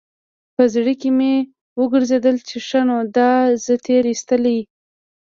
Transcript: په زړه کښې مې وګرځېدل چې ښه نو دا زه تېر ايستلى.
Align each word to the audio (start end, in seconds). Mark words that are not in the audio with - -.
په 0.55 0.63
زړه 0.73 0.93
کښې 1.01 1.11
مې 1.17 1.33
وګرځېدل 1.81 2.35
چې 2.47 2.57
ښه 2.67 2.81
نو 2.87 2.97
دا 3.15 3.31
زه 3.63 3.73
تېر 3.85 4.03
ايستلى. 4.11 4.59